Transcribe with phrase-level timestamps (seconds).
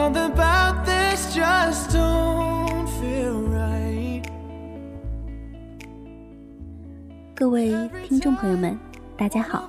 [0.00, 4.22] About this just don't feel right.
[7.34, 7.74] 各位
[8.08, 8.78] 听众朋友们，
[9.14, 9.68] 大家好，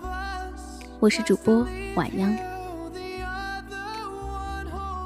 [1.01, 2.33] 我是主播晚央。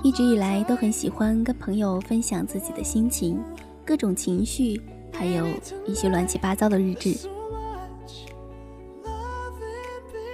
[0.03, 3.43] 一直以来都很喜欢跟朋友分享自己的心情、
[3.83, 4.79] 各种情绪，
[5.11, 5.47] 还有
[5.87, 7.17] 一些乱七八糟的日志。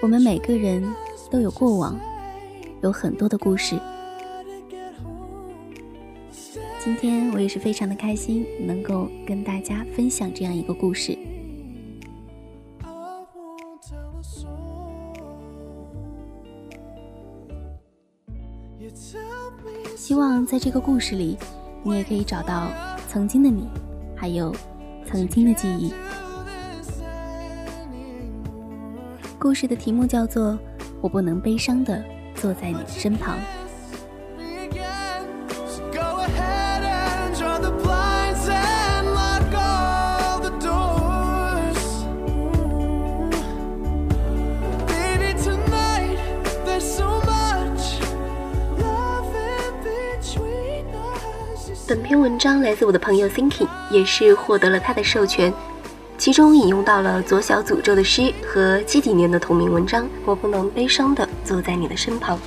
[0.01, 0.83] 我们每个人
[1.31, 1.97] 都有过往，
[2.81, 3.79] 有很多的故事。
[6.83, 11.15] 今天我也是非常的开心，能够跟大家分享这样一个故事。
[19.95, 21.37] 希望在这个故事里，
[21.83, 22.71] 你也可以找到
[23.07, 23.67] 曾经的你，
[24.15, 24.51] 还有
[25.05, 25.93] 曾经的记忆。
[29.37, 30.53] 故事的题目叫做
[30.99, 33.37] 《我不能悲伤的坐在你的身旁》。
[51.91, 55.53] 本篇文章来自我的朋友 Thinking，也是获得了他的授权。
[56.17, 60.07] 其中引用到了左小诅咒的诗和七几年的同名文章。
[60.23, 62.39] 我不能悲伤的坐在你的身旁。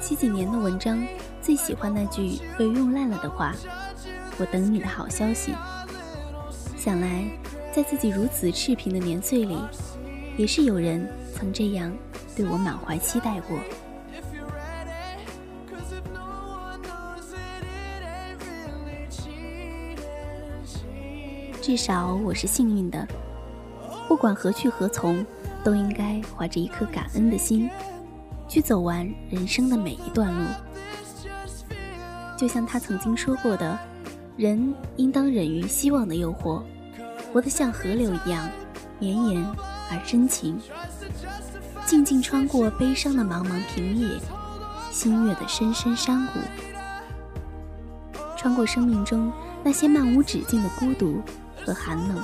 [0.00, 1.06] 七几年的文章，
[1.42, 3.54] 最喜欢那句被用烂了的话
[4.40, 5.54] ：“我等你的好消息。”
[6.74, 7.30] 想来，
[7.70, 9.58] 在自己如此赤贫的年岁里，
[10.38, 11.06] 也是有人
[11.40, 11.90] 曾这样
[12.36, 13.58] 对我满怀期待过。
[21.62, 23.08] 至少我是幸运的，
[24.06, 25.24] 不管何去何从，
[25.64, 27.70] 都应该怀着一颗感恩的心，
[28.46, 30.44] 去走完人生的每一段路。
[32.36, 33.78] 就像他曾经说过的，
[34.36, 36.62] 人应当忍于希望的诱惑，
[37.32, 38.46] 活得像河流一样
[38.98, 39.42] 绵延
[39.90, 40.58] 而深情，
[41.90, 44.20] 静静穿过悲伤的茫茫平野，
[44.92, 46.38] 星月的深深山谷，
[48.36, 49.32] 穿过生命中
[49.64, 51.20] 那些漫无止境的孤独。
[51.66, 52.22] 和寒冷。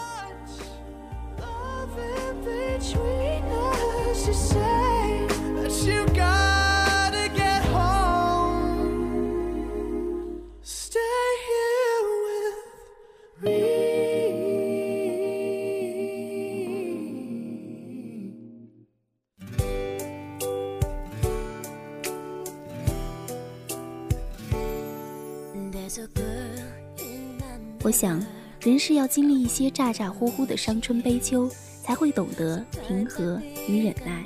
[27.86, 28.20] 我想。
[28.62, 31.48] 人是要经历一些咋咋呼呼的伤春悲秋，
[31.84, 34.24] 才会懂得平和与忍耐。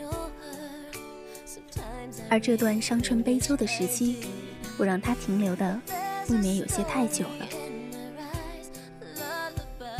[2.31, 4.17] 而这段伤春悲秋的时期，
[4.79, 5.79] 我让它停留的
[6.31, 7.47] 未免有些太久了。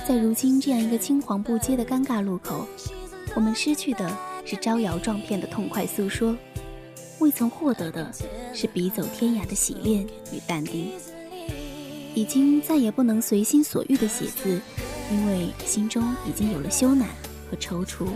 [0.09, 2.67] 在如今这样一个青黄不接的尴尬路口，
[3.35, 4.11] 我们失去的
[4.47, 6.35] 是招摇撞骗的痛快诉说，
[7.19, 8.11] 未曾获得的
[8.55, 10.93] 是笔走天涯的洗练与淡定。
[12.21, 14.61] 已经再也不能随心所欲的写字，
[15.11, 17.05] 因为心中已经有了羞赧
[17.51, 18.09] 和踌躇，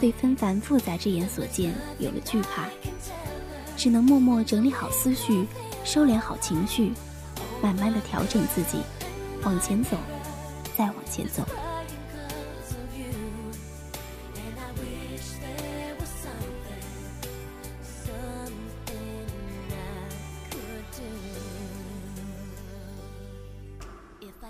[0.00, 2.68] 对纷繁复杂之言所见有了惧怕，
[3.76, 5.44] 只能默默整理好思绪，
[5.84, 6.92] 收敛好情绪，
[7.60, 8.78] 慢慢的调整自己，
[9.42, 9.96] 往前走，
[10.78, 11.44] 再往前走。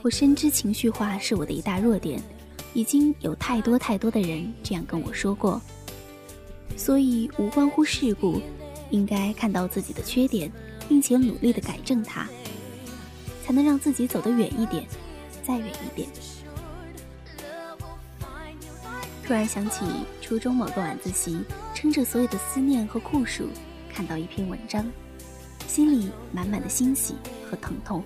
[0.07, 2.23] 我深知情绪化是我的一大弱点，
[2.75, 5.61] 已经有太多太多的人这样跟我说过，
[6.77, 8.41] 所以无关乎事故，
[8.91, 10.49] 应该看到自己的缺点，
[10.89, 12.25] 并且努力的改正它，
[13.45, 14.87] 才能让自己走得远一点，
[15.45, 16.09] 再远一点。
[19.25, 19.85] 突然想起
[20.23, 21.41] 初中某个晚自习，
[21.75, 23.49] 撑着所有的思念和酷暑，
[23.93, 24.89] 看到一篇文章，
[25.67, 27.17] 心里满满的欣喜
[27.51, 28.05] 和疼痛。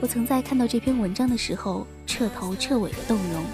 [0.00, 3.44] 我曾在看到这篇文章的时候，彻头彻尾的动容，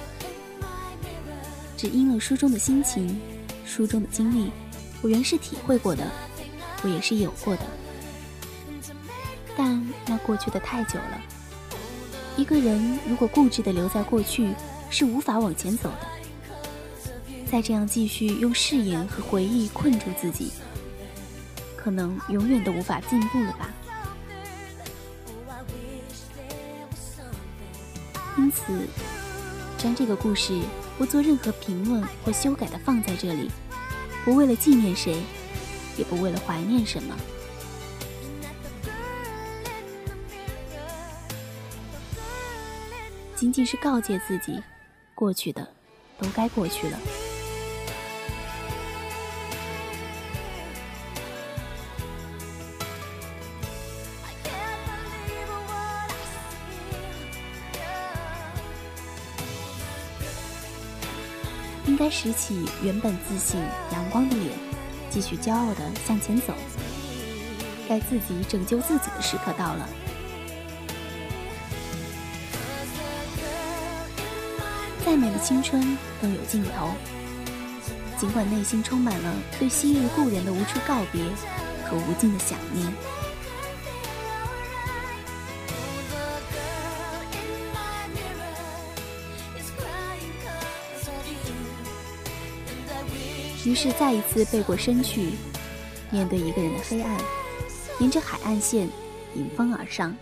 [1.76, 3.18] 只因了书中的心情，
[3.64, 4.50] 书中的经历，
[5.00, 6.06] 我原是体会过的，
[6.82, 7.62] 我也是有过的，
[9.56, 11.20] 但那过去的太久了。
[12.36, 14.54] 一个人如果固执的留在过去，
[14.90, 16.08] 是无法往前走的。
[17.50, 20.52] 再这样继续用誓言和回忆困住自己，
[21.74, 23.73] 可能永远都无法进步了吧。
[28.54, 28.86] 此，
[29.76, 30.58] 将这个故事
[30.96, 33.50] 不做任何评论或修改的放在这里，
[34.24, 35.22] 不为了纪念谁，
[35.96, 37.16] 也不为了怀念什么，
[43.34, 44.62] 仅仅是告诫自己，
[45.14, 45.68] 过去的
[46.18, 46.98] 都该过去了。
[62.16, 64.52] 拾起原本自信、阳光的脸，
[65.10, 66.54] 继续骄傲地向前走。
[67.88, 69.88] 该自己拯救自己的时刻到了。
[75.04, 76.92] 再美的青春都有尽头，
[78.16, 81.20] 尽管内心充满了对昔日故人的无处告别
[81.84, 82.86] 和无尽的想念。
[93.64, 95.30] 于是再一次背过身去，
[96.10, 97.18] 面对一个人的黑暗，
[97.98, 98.88] 沿着海岸线
[99.34, 100.14] 迎风而上。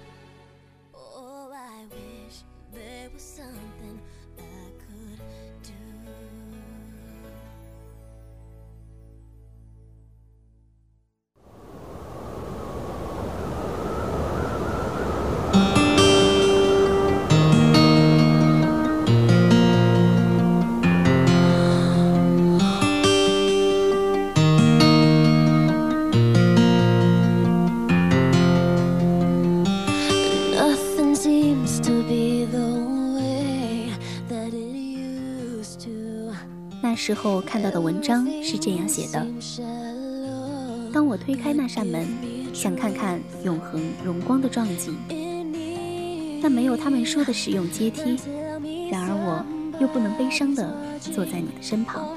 [37.05, 39.27] 时候看到的文章是这样写的：
[40.93, 42.07] 当我推开那扇门，
[42.55, 44.97] 想看看永恒荣光的壮景，
[46.41, 48.17] 但没有他们说的使用阶梯。
[48.89, 49.45] 然而我
[49.81, 52.17] 又不能悲伤地坐在你的身旁。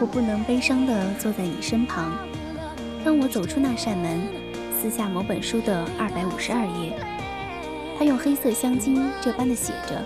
[0.00, 2.12] 我不能悲伤地坐在你身旁。
[3.04, 4.20] 当我走出那扇门，
[4.80, 6.96] 撕下某本书的二百五十二页。
[8.00, 10.02] 他用黑色香精这般的写着：“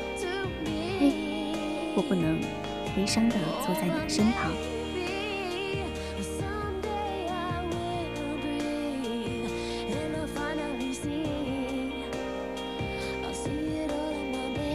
[0.98, 1.12] 嘿，
[1.94, 2.40] 我不能
[2.92, 4.50] 悲伤的坐在你身旁。”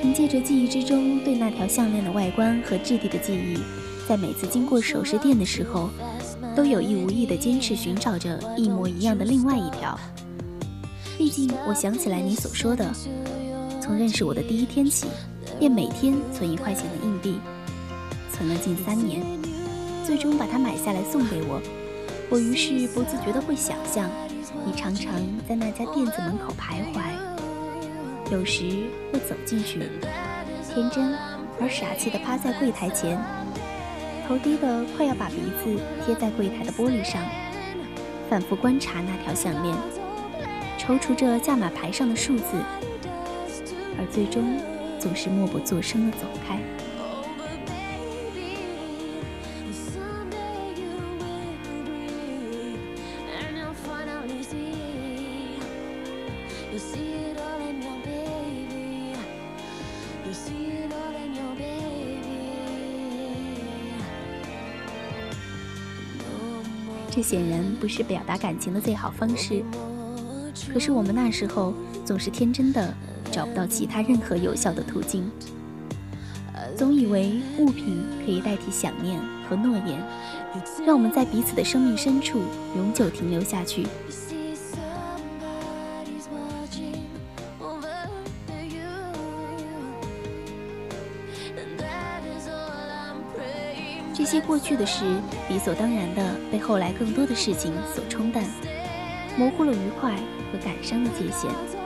[0.01, 3.57] 凭借着记忆之中对那条项链的外观和质地的记忆，
[4.07, 5.89] 在每次经过首饰店的时候，
[6.55, 9.99] 都有意无意地坚持寻找着一模一样的另外一条。
[11.19, 12.89] 毕竟，我想起来你所说的，
[13.81, 15.05] 从认识我的第一天起，
[15.59, 17.37] 便每天存一块钱的硬币，
[18.31, 19.21] 存了近三年，
[20.05, 21.61] 最终把它买下来送给我。
[22.29, 24.09] 我于是不自觉地会想象，
[24.65, 25.13] 你常常
[25.45, 28.63] 在那家店子门口徘徊，有时
[29.11, 29.89] 会走进去，
[30.73, 31.13] 天真
[31.59, 33.19] 而傻气地趴在柜台前，
[34.25, 37.21] 头低得快要把鼻子贴在柜台的玻璃上，
[38.29, 39.75] 反复观察那条项链。
[40.89, 42.45] 踌躇着价码牌上的数字，
[43.95, 44.57] 而最终
[44.97, 46.59] 总是默不作声的走开。
[67.11, 69.63] 这显然不是表达感情的最好方式。
[70.71, 71.73] 可是我们那时候
[72.05, 72.93] 总是天真的，
[73.31, 75.29] 找不到其他任何有效的途径，
[76.77, 80.01] 总以为物品可以代替想念和诺言，
[80.85, 82.39] 让我们在彼此的生命深处
[82.75, 83.87] 永久停留下去。
[94.13, 95.03] 这些过去的事，
[95.49, 98.43] 理所当然的被后来更多的事情所冲淡，
[99.37, 100.15] 模糊了愉快。
[100.51, 101.78] 和感伤的界限。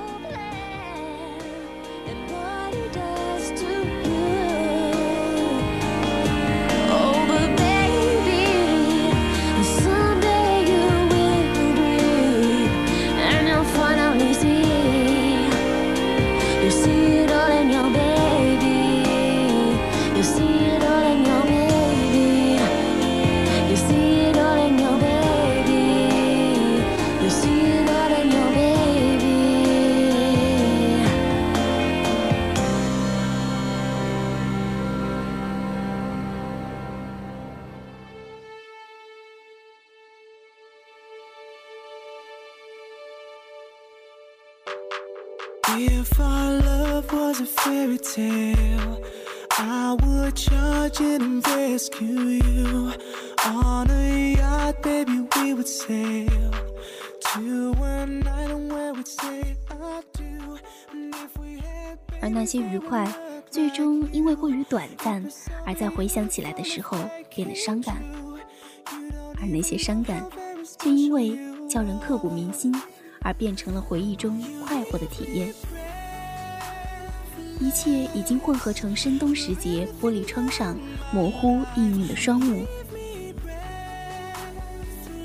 [62.24, 63.06] 而那些愉快，
[63.52, 65.22] 最终因为过于短暂，
[65.66, 66.98] 而在回想起来的时候
[67.30, 67.98] 变得伤感；
[69.42, 70.26] 而那些伤感，
[70.80, 71.38] 却因为
[71.70, 72.74] 叫人刻骨铭心，
[73.22, 75.54] 而变成了回忆中快活的体验。
[77.60, 80.78] 一切已经混合成深冬时节玻璃窗上
[81.12, 82.66] 模糊氤氲的双目，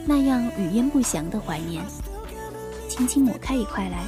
[0.05, 1.81] 那样语焉不详的怀念。
[2.88, 4.02] 轻轻抹开一块来，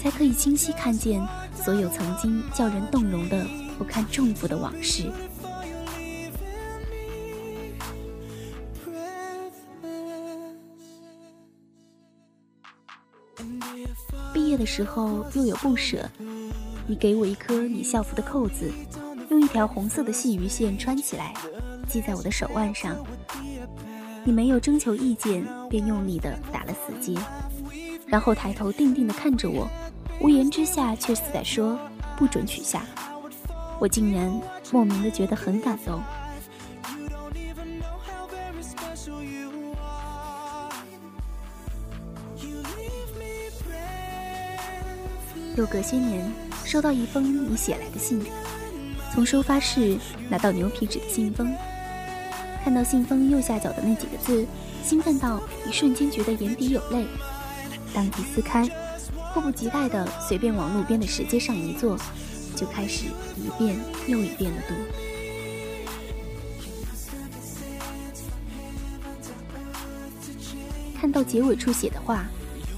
[0.00, 1.20] 才可以清晰看见
[1.54, 3.46] 所有曾经叫人动容的
[3.78, 5.10] 不堪重负的往事。
[14.32, 16.08] 毕业的时候又有不舍，
[16.86, 18.70] 你给我一颗你校服的扣子，
[19.30, 21.34] 用一条红色的细鱼线穿起来，
[21.88, 22.96] 系在我的手腕上。
[24.24, 27.18] 你没有征求意见，便用力的打了死结，
[28.06, 29.68] 然后抬头定定的看着我，
[30.20, 31.78] 无言之下却似在说
[32.16, 32.82] 不准取下。
[33.78, 34.32] 我竟然
[34.70, 36.00] 莫名的觉得很感动。
[45.56, 46.32] 又隔些年，
[46.64, 48.24] 收到一封你写来的信，
[49.12, 49.96] 从收发室
[50.28, 51.54] 拿到牛皮纸的信封，
[52.64, 54.44] 看到信封右下角的那几个字，
[54.82, 57.06] 兴奋到一瞬间觉得眼底有泪。
[57.92, 58.68] 当即撕开，
[59.34, 61.98] 迫不及待地随便往路边的石阶上一坐，
[62.54, 63.76] 就开始一遍
[64.06, 64.74] 又一遍的读。
[70.96, 72.26] 看到结尾处写的话：“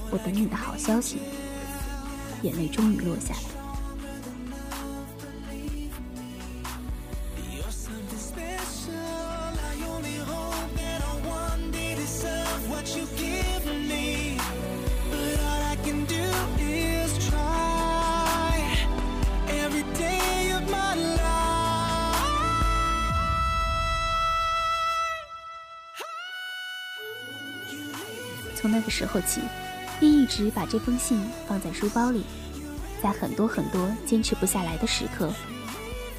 [0.09, 1.19] 我等你的好消息。”
[2.41, 3.66] 眼泪终于落下来。
[28.87, 29.41] 个时候起，
[29.99, 32.23] 便一直把这封信放在书包里，
[33.03, 35.29] 在很多很多坚持不下来的时刻，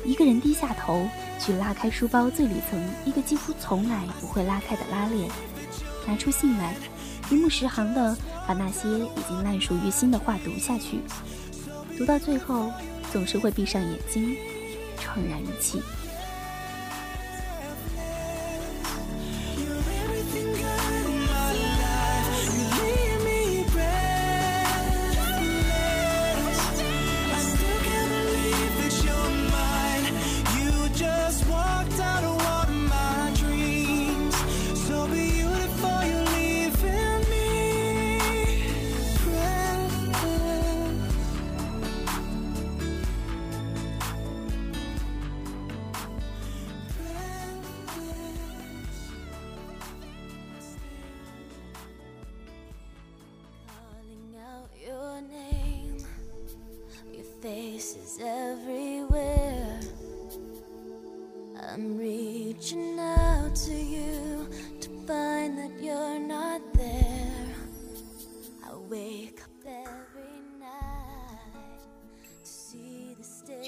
[0.05, 1.09] 一个人低下头
[1.41, 5.31] 去拉开书包最里层一个几乎从来不会拉开的拉链，
[6.07, 6.75] 拿出信来，
[7.31, 8.15] 一目十行的
[8.47, 11.01] 把那些已经烂熟于心的话读下去，
[11.97, 12.71] 读到最后，
[13.11, 14.37] 总是会闭上眼睛，
[15.01, 15.81] 怆然一气。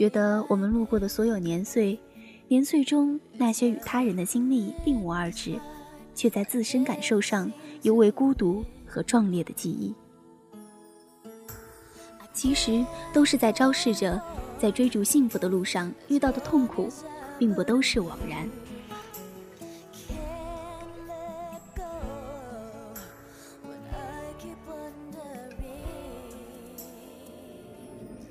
[0.00, 2.00] 觉得我们路过的所有年岁，
[2.48, 5.60] 年岁中那些与他人的经历并无二致，
[6.14, 7.52] 却在自身感受上
[7.82, 9.94] 尤为孤独和壮烈的记忆。
[12.32, 14.18] 其实都是在昭示着，
[14.58, 16.88] 在追逐幸福的路上遇到的痛苦，
[17.38, 18.48] 并不都是枉然。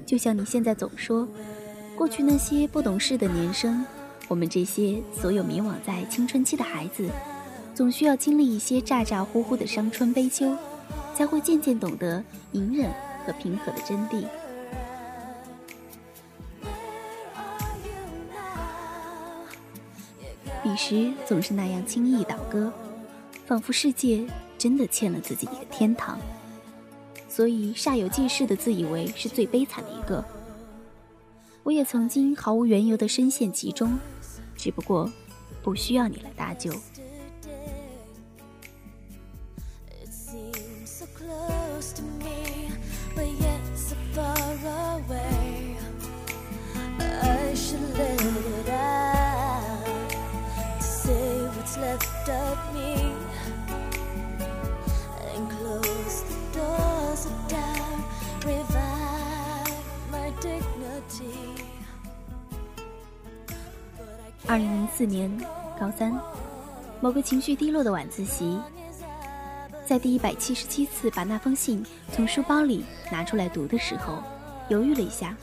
[0.03, 1.27] 就像你现在总说，
[1.99, 3.85] 过去那些不懂事的年生，
[4.29, 7.09] 我们这些所有迷惘在青春期的孩子，
[7.75, 10.55] 总需要经历一些咋咋呼呼的伤春悲秋，
[11.13, 12.89] 才会渐渐懂得隐忍
[13.25, 14.23] 和平和的真谛。
[20.63, 22.71] 彼时总是那样轻易倒戈，
[23.45, 24.25] 仿佛世界
[24.57, 26.17] 真的欠了自己一个天堂，
[27.27, 30.23] 所以煞有介事的自以为是最悲惨的一个。
[31.69, 33.99] 我也曾经毫无缘由地深陷其中，
[34.57, 35.07] 只不过
[35.61, 36.73] 不需要你来搭救。
[64.49, 65.31] 二零零四年
[65.79, 66.11] 高三，
[66.99, 68.59] 某个情绪低落的晚自习，
[69.85, 74.23] 在第一百七十七次把那封信从书包里拿出来读的时候，
[74.67, 75.37] 犹豫了一下，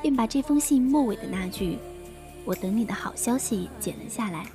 [0.00, 1.78] 便把这封信末尾的那句
[2.46, 4.46] “我等你的好消息”剪了下来，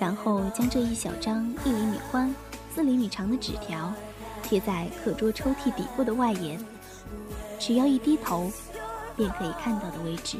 [0.00, 2.34] 然后将这一小张一厘米宽、
[2.74, 3.92] 四厘米长的纸条
[4.42, 6.58] 贴在课桌抽屉底部的外沿，
[7.60, 8.50] 只要一低头，
[9.16, 10.36] 便可以看到的位置。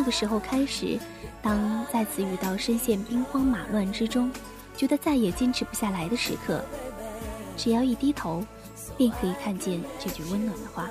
[0.00, 0.98] 那个时候开始，
[1.42, 4.30] 当再次遇到深陷兵荒马乱之中，
[4.74, 6.64] 觉得再也坚持不下来的时刻，
[7.54, 8.42] 只要一低头，
[8.96, 10.88] 便可以看见这句温暖的话。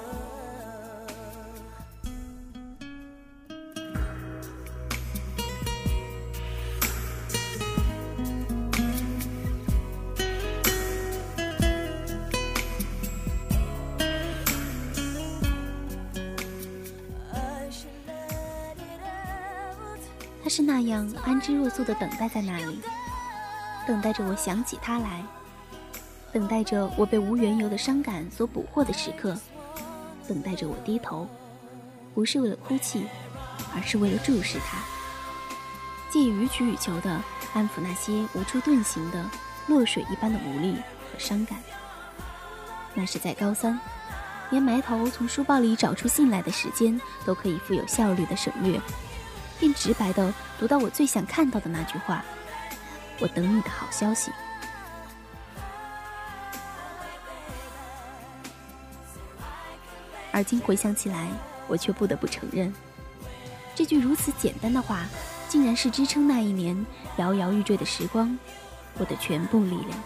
[20.50, 22.82] 是那样安之若素的等待在那里，
[23.88, 25.24] 等待着我想起他来，
[26.34, 29.38] 等待着我被无缘由的伤感所捕获的时刻，
[30.28, 31.28] 等待着我低头，
[32.16, 33.06] 不是为了哭泣，
[33.76, 34.80] 而是为了注视他，
[36.10, 37.22] 借予取予求的
[37.54, 39.24] 安抚那些无处遁形的
[39.68, 41.60] 落水一般的无力和伤感。
[42.96, 43.80] 那是在高三，
[44.50, 48.80] 连埋头从书包里找出信来的时间都可以富有效率的省略。
[49.60, 52.24] 便直白的读到我最想看到的那句话
[53.20, 54.32] ：“我等你的好消息。”
[60.32, 61.28] 而今回想起来，
[61.68, 62.74] 我却不得不承认，
[63.76, 65.06] 这句如此简单的话，
[65.50, 66.86] 竟然是支撑那一年
[67.18, 68.38] 摇摇欲坠的时光
[68.98, 70.00] 我的全部力量。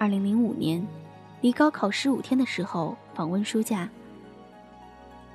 [0.00, 0.82] 二零零五年，
[1.42, 3.86] 离高考十五天的时候，访问书架。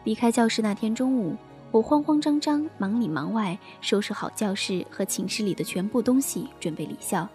[0.05, 1.35] 离开教室那天中午，
[1.69, 7.29] 我慌慌张张、忙里忙外，收拾好教室和寝室里的全部东西，准备离校。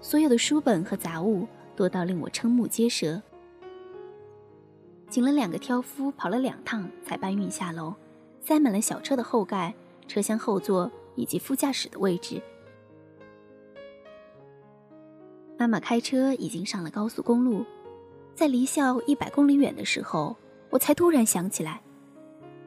[0.00, 3.22] 所有的书本和杂物多到令我瞠目结舌，
[5.08, 7.94] 请了两个挑夫跑了两趟才搬运下楼，
[8.40, 9.72] 塞满了小车的后盖、
[10.08, 12.42] 车厢后座以及副驾驶的位置。
[15.56, 17.64] 妈妈开车已经上了高速公路，
[18.34, 20.36] 在离校一百公里远的时候，
[20.68, 21.80] 我才突然想起来，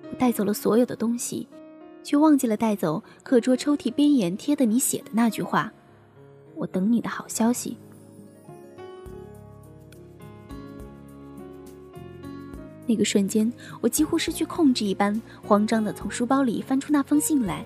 [0.10, 1.48] 我带走了所有的东西，
[2.02, 5.72] 却忘记了带走课桌抽屉边沿贴的你写的那句话
[6.56, 7.78] ：“我等你的好消息。”
[12.88, 17.66] 那个瞬间，我几乎失去控制一般，慌张地从书包里翻出那封信来，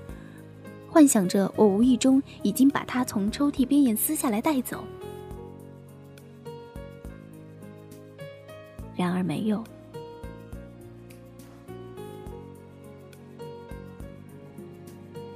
[0.90, 4.84] 幻想着我无意中已经把它从抽屉边沿撕下来带走。
[9.22, 9.64] 而没有。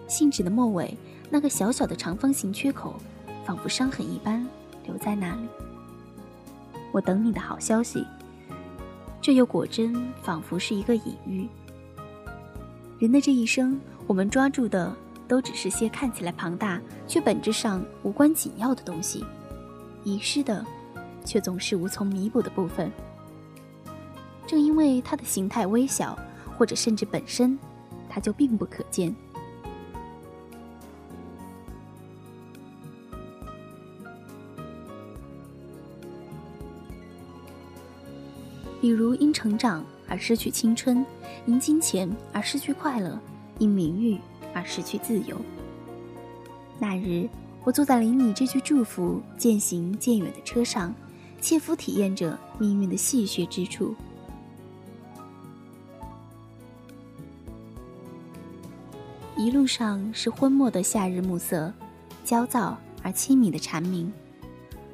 [0.08, 0.98] 信纸的末尾
[1.30, 2.96] 那个小小的长方形缺口，
[3.46, 4.48] 仿佛伤痕一般
[4.86, 5.48] 留在那里。
[6.92, 8.04] 我等你的好消息。
[9.22, 11.48] 这又果真仿佛是一个隐喻。
[12.98, 14.96] 人的这一生，我们抓住的
[15.28, 19.24] 都只是些看起来庞大却本质上无关紧要的东西，
[20.04, 20.66] 遗失的，
[21.24, 22.92] 却总是无从弥补的部分。
[24.48, 26.18] 正因为它的形态微小，
[26.58, 27.58] 或者甚至本身，
[28.08, 29.14] 它就并不可见。
[38.80, 41.04] 比如因成长而失去青春，
[41.48, 43.20] 因金钱而失去快乐，
[43.58, 44.20] 因名誉
[44.54, 45.36] 而失去自由。
[46.78, 47.28] 那日，
[47.64, 50.94] 我坐在离你这句祝福渐行渐远的车上，
[51.42, 53.96] 切肤体验着命运的戏谑之处。
[59.46, 61.72] 一路上是昏墨的夏日暮色，
[62.24, 64.12] 焦躁而凄迷的蝉鸣，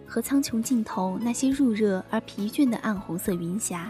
[0.05, 3.89] 和苍穹尽头那些入热而疲倦的暗红色云霞。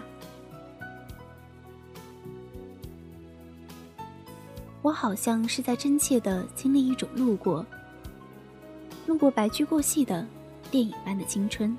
[4.84, 7.65] 我好像是在真切的经历一种路过，
[9.08, 10.24] 路过白驹过隙的
[10.69, 11.76] 电影般的青春。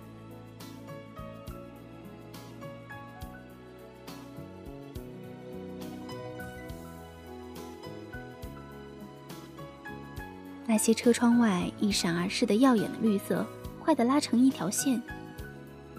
[10.73, 13.47] 那些车窗外一闪而逝的耀眼的绿色，
[13.79, 15.03] 快的拉成一条线，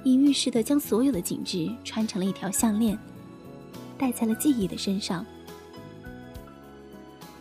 [0.03, 2.97] 隐喻似的将所有的景致穿成了一条项链，
[3.99, 5.23] 戴在了记忆的身上。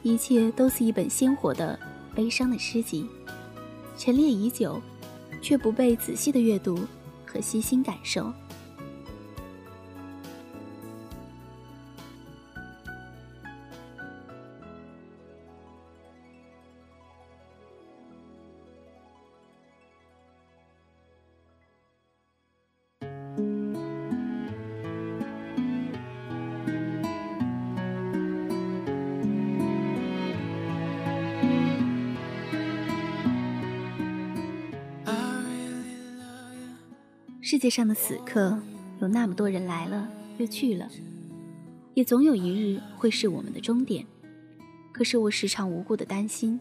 [0.02, 1.78] 一切都是一本鲜活的、
[2.14, 3.08] 悲伤的诗集，
[3.96, 4.78] 陈列已久，
[5.40, 6.86] 却不被仔细的阅读
[7.24, 8.30] 和悉心感受。
[37.52, 38.58] 世界上的此刻，
[39.02, 40.88] 有那么多人来了又去了，
[41.92, 44.06] 也总有一日会是我们的终点。
[44.90, 46.58] 可是我时常无故的担心，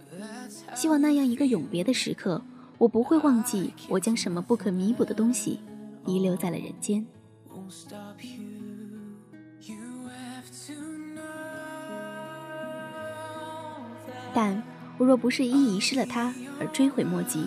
[0.76, 2.44] 希望那样一个永别的时刻，
[2.78, 5.62] 我不会忘记我将什么不可弥补的东西
[6.06, 7.06] 遗留在了人间。
[14.34, 14.62] 但
[14.98, 17.46] 我若不是因遗失了它而追悔莫及，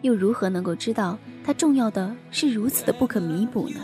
[0.00, 1.18] 又如何能够知道？
[1.44, 3.80] 它重要的是如此的不可弥补呢？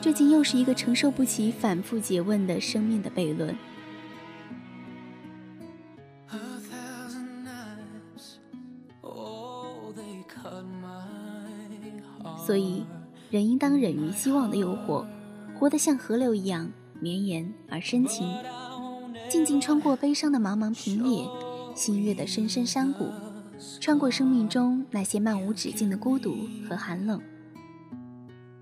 [0.00, 3.56] 这竟又是一个承受不起反复诘问的生命的悖论。
[12.44, 12.84] 所以，
[13.30, 15.06] 人应当忍于希望的诱惑，
[15.58, 18.28] 活得像河流一样绵延而深情。
[19.34, 21.28] 静静穿过悲伤的茫茫平野，
[21.74, 23.08] 新月的深深山谷，
[23.80, 26.36] 穿过生命中那些漫无止境的孤独
[26.68, 27.20] 和寒冷，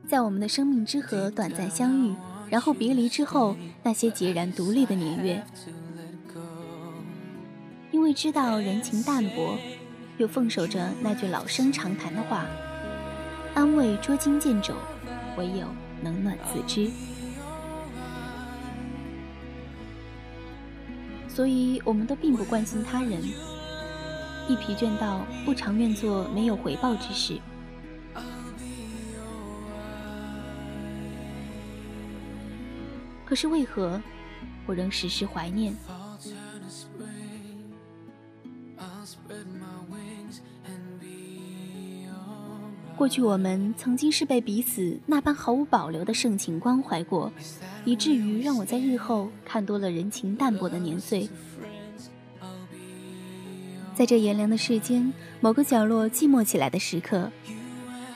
[0.08, 2.14] 在我们的生命之河短暂相遇，
[2.48, 5.44] 然后别离之后那些截然独立的年月，
[7.90, 9.58] 因为知道人情淡薄，
[10.16, 12.46] 又奉守着那句老生常谈的话：
[13.52, 14.72] 安慰捉襟见肘，
[15.37, 15.66] 唯有
[16.02, 16.90] 冷暖自知。
[21.35, 23.23] 所以，我们都并不关心他人，
[24.49, 27.40] 一疲倦到不常愿做没有回报之事。
[33.25, 33.99] 可是，为何
[34.66, 35.75] 我仍时时怀念？
[42.95, 47.33] 过去，我们曾经是被彼此那般毫无保留的盛情关怀过，
[47.85, 51.29] 以至于让我在日后看多了人情淡薄的年岁。
[53.95, 57.31] 在这炎凉的世间，某个角落寂寞起来的时刻，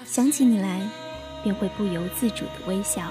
[0.05, 0.81] 想起你来，
[1.43, 3.11] 便会不由自主的微笑。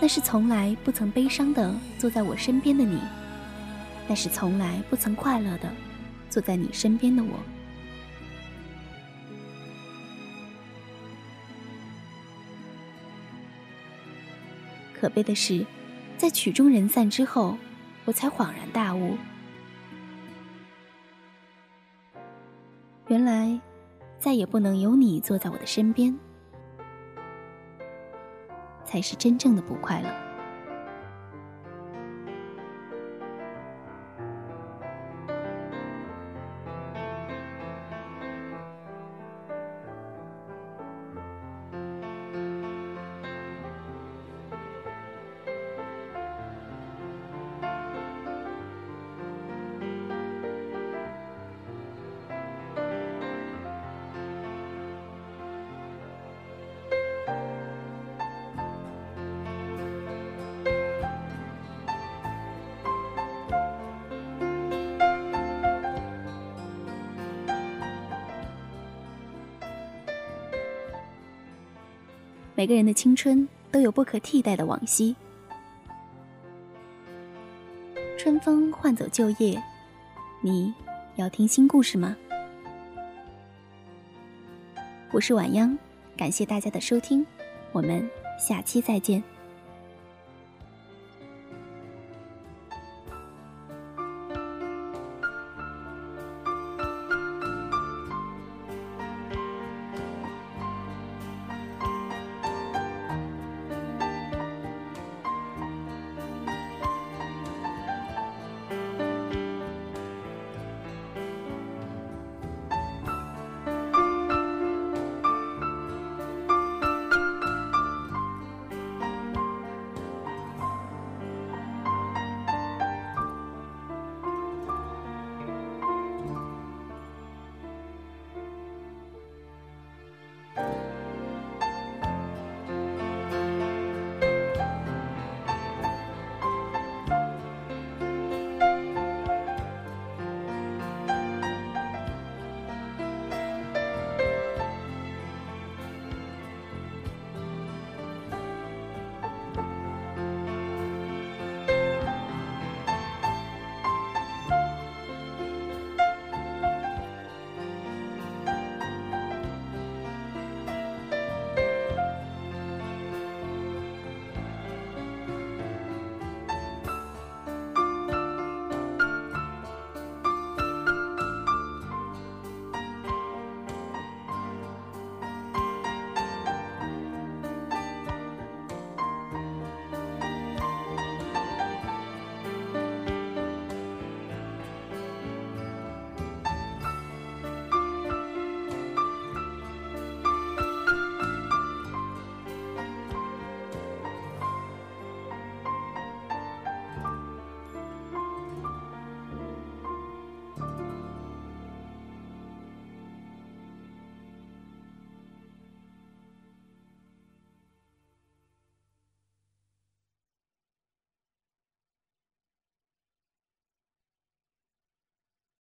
[0.00, 3.00] 那是从来不曾悲伤的坐在我身边的你，
[4.06, 5.72] 那是从来不曾快乐的
[6.28, 7.38] 坐在你身边的我。
[14.92, 15.66] 可悲的是，
[16.16, 17.58] 在曲终人散之后，
[18.04, 19.16] 我才恍然大悟，
[23.08, 23.60] 原来
[24.18, 26.16] 再也不能有你坐在我的身边。
[28.84, 30.23] 才是真正的不快乐。
[72.64, 75.14] 每个人的青春都有不可替代的往昔。
[78.16, 79.62] 春风换走旧叶，
[80.40, 80.72] 你
[81.16, 82.16] 要听新故事吗？
[85.12, 85.76] 我是晚央，
[86.16, 87.26] 感谢大家的收听，
[87.70, 89.22] 我们下期再见。